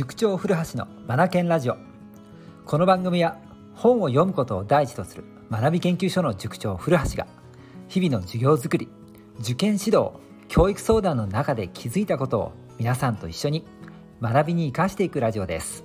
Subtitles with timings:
[0.00, 1.76] 塾長古橋のマナケンラジオ。
[2.64, 3.36] この番組は
[3.74, 7.26] 本を読むことを第一とする学び研究所の塾長古橋が
[7.88, 8.88] 日々の授業づくり
[9.40, 10.12] 受験指導
[10.48, 13.66] 教育相談の中で気づいたことを皆さんと一緒に
[14.22, 15.84] 学びに生かしていくラジオです。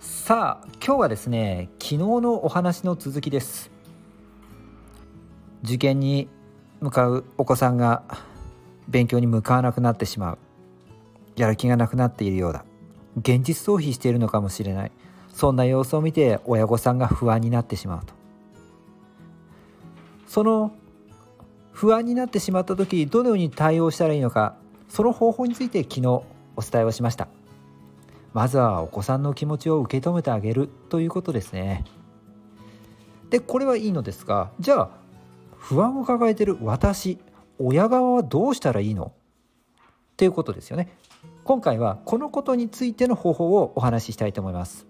[0.00, 3.70] さあ今日はですね昨日のお話の続きです。
[5.62, 6.26] 受験に
[6.80, 8.02] 向かうお子さんが
[8.88, 10.38] 勉強に向かわなくなってしまう。
[11.36, 12.64] やる気がなくなっているようだ。
[13.18, 14.92] 現実逃避しているのかもしれない。
[15.32, 18.12] そんな様子を見て親御さんが不安になってしまうと。
[20.26, 20.72] その
[21.72, 24.54] 不安になってしまった時どのように対応したらいいのか
[24.88, 26.24] その方法について昨日お
[26.62, 27.28] 伝えをしました。
[28.32, 31.84] まずはお子さんの気持ちを受け止めてあげるということですね。
[33.30, 34.90] でこれはいいのですがじゃあ
[35.56, 37.18] 不安を抱えている私
[37.58, 39.12] 親側はどうしたらいいの？
[40.20, 40.90] っていうことですよね。
[41.44, 44.86] 今回はこのことについての方法をお話ししたいと思います。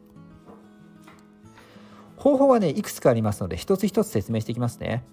[2.17, 5.05] 方法はねいくつかありますので一つ一つ説明していきますね。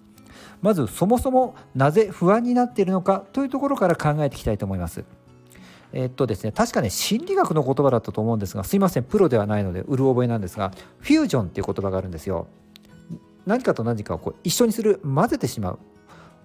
[0.60, 5.04] まずそもそもなぜ不安になっているのかというところから考えていきたいと思います。
[5.92, 12.48] えっとですね確かね心理学の言葉だったと思うんですがすいませんプロではないのでうる覚えなんですがフュージョンっていう言葉があるんですよ。
[13.46, 15.78] 何かと何かをこう一緒にする混ぜてしまう。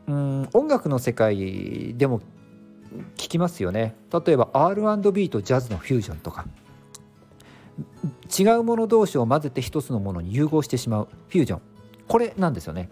[0.10, 2.22] うん音楽の世界でも
[3.18, 3.96] 聞きますよね。
[4.12, 6.46] 例えば R&B とジャズのフュージョンとか。
[8.38, 11.62] 違うもの同士を混ぜて一つのものに融合してしまうフュージョン。
[12.08, 12.90] これなんですよね。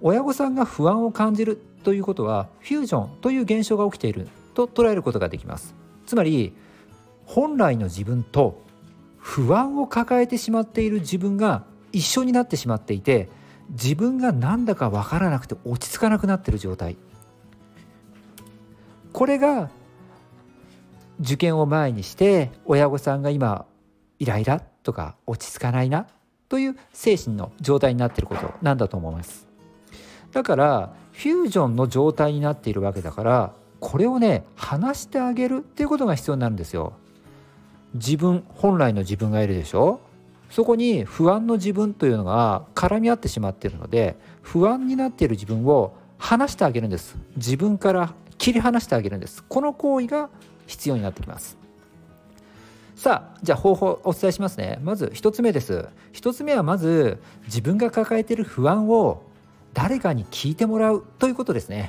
[0.00, 5.74] 親御さんが不安を感じるということはフュージョンという現象が起きていると捉えることができます。
[6.06, 6.54] つまり
[7.24, 8.62] 本来の自分と
[9.18, 13.28] 不安を抱えてしまっている自分が一緒になってしまっていて
[13.70, 16.96] 自分が何だか分からなくて落ち着かなくなっている状態。
[19.12, 19.70] これが
[21.20, 23.66] 受験を前にして親御さんが今
[24.18, 26.06] イライラとか落ち着かないな
[26.48, 29.46] という精神の状態になっていることなんだと思います。
[30.32, 36.94] だからフュージョンの状態になっているわけだからこれをね話してあげるっていうことが必要になるんですよ。
[37.94, 40.00] 自分本来の自分がいるでしょ？
[40.50, 47.16] そこに不安の自分というのが絡み合ってしまっているので不安になっている自分を話してあげるんです。
[47.36, 49.44] 自分から切り離してあげるんです。
[49.44, 50.28] この行為が
[50.66, 51.56] 必要になってきます。
[52.96, 54.80] さあじゃあ方法お伝えしますね。
[54.82, 55.86] まず1つ目です。
[56.12, 59.22] 1つ目はまず自分が抱えている不安を
[59.74, 61.86] 誰かに聞いてもらうということですね。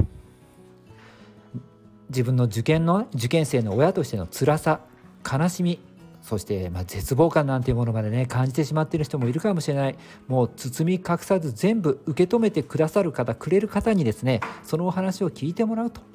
[2.10, 4.82] 自分の受験の受験生の親としての辛さ
[5.28, 5.80] 悲しみ
[6.22, 9.96] そしてま絶望感なんていうものまでね感じてしまっている人もいるかもしれない。
[10.28, 16.14] もう包み隠さず全部受け止めてくださる方くれる方にですねそのお話を聞いてもらうと。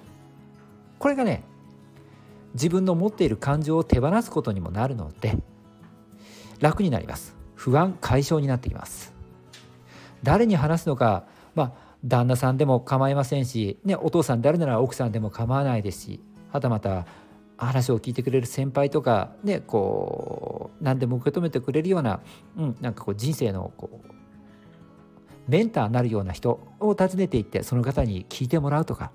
[0.98, 1.42] これがね
[2.54, 5.36] 自分の持っている感情を手放すことにもなるので
[6.60, 7.36] 楽になります。
[7.54, 9.12] 不安解消になってきます。
[10.22, 11.72] 誰に話すのかまあ
[12.04, 16.20] 旦那さんでも構いませんし、ね、お父さんであるなら奥さんでも構わないですし
[16.52, 17.06] はたまた
[17.56, 22.20] 話を聞いてくれる先輩とかねこう何でも受け止めてくれるような、
[22.56, 24.12] うん、なんかこう人生のこう
[25.48, 29.10] メンターになるような人を訪ねていってその方に聞いてもらうとか、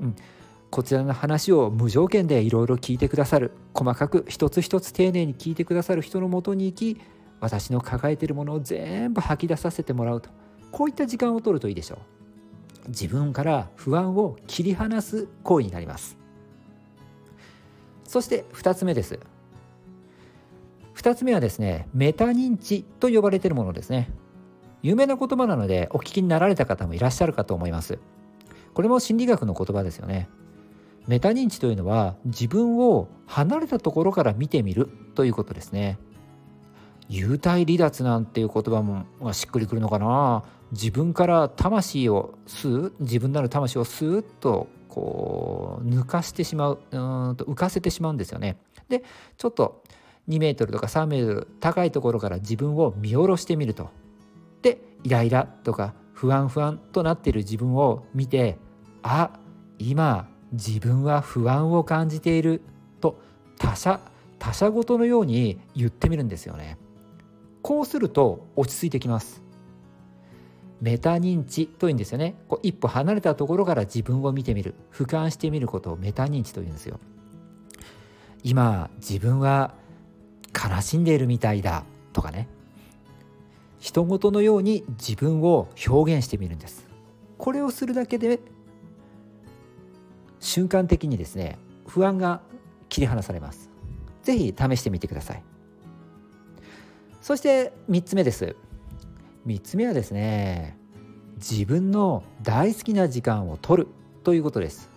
[0.00, 0.16] うん、
[0.70, 3.52] こちらの話を無条件でいろいろ聞いてくださる。
[3.74, 7.00] 細かく一つ一つ丁寧に聞いてくださる人のもとに行き
[7.40, 10.30] 私の抱えているものを全部吐き出させてもらうと。
[10.70, 11.96] こういった時間を取るといいでしょ
[12.86, 12.88] う。
[12.88, 16.18] 自分から不安を切り離す行為になります。
[18.04, 19.18] そして2つ目です。
[20.96, 24.10] 2つ目はですねメタ認知と呼ばれているものですね。
[24.82, 27.98] 有名な言葉なのでお聞きになられた方もいらっしゃるかと思います。
[28.74, 30.28] これも心理学の言葉ですよね。
[31.08, 35.98] メタ認知というのは自分を離れたところから見てみるということですね。
[37.08, 40.44] 幽体離脱なんていう言葉もしっくりくるのかな。
[40.72, 46.96] 自分から魂を吸う自分なる魂をスーッとこう抜かしてしまうう
[47.32, 48.58] んと浮かせてしまうんですよね。
[48.90, 49.02] で
[49.38, 49.82] ちょっと
[50.28, 53.88] 2メートルとか3メートル高いところから自分を見下ろしてみると。
[54.60, 58.58] でイライラとか不安不安となっている自分を見て
[59.02, 59.30] あ
[59.78, 62.62] 今自分は不安を感じている。
[63.00, 63.20] と
[63.58, 64.00] 他者
[64.38, 66.78] 他者事のように言ってみるんですよね。
[67.62, 69.42] こうすると落ち着いてきます。
[70.80, 72.36] メタ認知というんですよね。
[72.48, 74.74] こう一歩離れたところから自分を見てみる。
[74.92, 77.00] 俯瞰してみることをメタ認知というんですよ。
[78.44, 79.74] 今自分は
[80.54, 81.84] 悲しんでいるみたいだ。
[82.12, 82.48] とかね。
[83.80, 86.86] 人事のように自分を表現してみるんです。
[87.36, 88.40] これをするだけで
[90.48, 92.40] 瞬間的にですね不安が
[92.88, 93.70] 切り離されます。
[94.22, 95.42] ぜひ試してみてください。
[97.20, 98.56] そして3つ目です。
[99.46, 100.78] 3つ目はですね
[101.36, 103.88] 自分の大好きな時間を取る
[104.24, 104.90] ということです。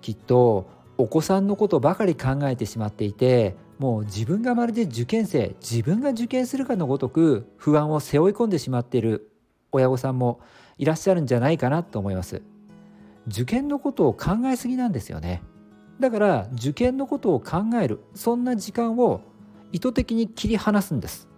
[0.00, 0.66] きっと
[0.96, 9.30] お子さんのことばかり考えてしまっていてもう自分がまるで受験生自分が受験するかのごとく不安を背負い込んでしまっている
[9.72, 10.40] 親御さんも
[10.78, 12.42] いらっしゃるんじゃないかなと思います。
[13.28, 15.42] 受験のことを考えすぎなんですよね。
[16.00, 19.20] だから受験のことを考えるそんな時間を
[19.72, 21.28] 意図的に切り離すんです。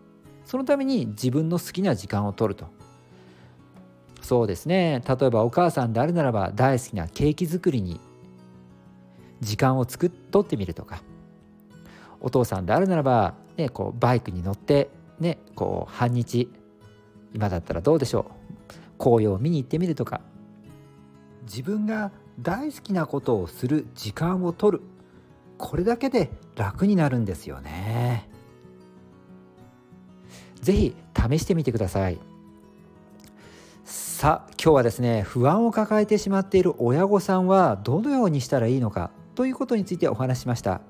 [0.45, 2.67] そのために自分の好きな時間を取ると。
[4.23, 5.03] そうですね。
[5.07, 8.01] 例えばお母さんであるならば大好きなケーキ作りに
[9.41, 11.03] 時間を作っとってみるとか。
[12.21, 14.91] お父さんであるならば、ね、こうバイクに乗って、
[15.21, 16.51] ね、こう半日
[17.35, 18.27] 今だったらどうでしょ
[18.99, 18.99] う。
[18.99, 20.21] 紅葉を見に行ってみるとか。
[21.47, 22.11] 自分が
[22.41, 24.85] 大好きなことをする時間を取る。
[25.59, 28.29] これだけで楽になるんですよね。
[30.61, 30.95] 是非
[31.31, 32.19] 試してみてください。
[33.85, 40.81] さあ今日はですね不安を抱えてしまっている親御さんはどのようにしたらいいのかということについてお話ししました。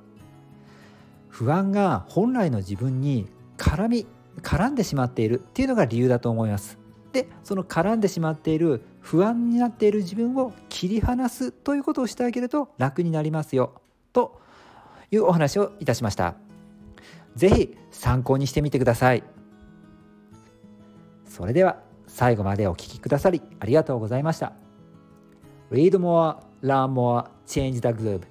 [1.29, 3.29] 不安が本来の自分に
[3.59, 4.07] 絡み
[4.41, 6.79] 絡んでしまっているっていうのが理由だと思います。
[7.17, 13.81] でその絡んでしまっている不安になっている自分を切り離すということをしてあげると楽になりますよ
[14.13, 14.39] と
[15.11, 16.35] いうお話をいたしました。
[17.35, 19.23] 是非参考にしてみてください。
[21.27, 24.53] それでは最後までお聴きくださりありがとうございました。
[25.71, 28.23] Read more, learn more, change the globe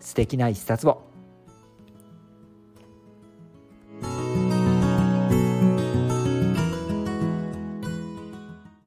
[0.00, 1.09] 素敵な一冊を。